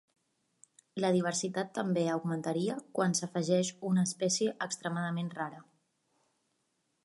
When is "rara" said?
5.41-5.65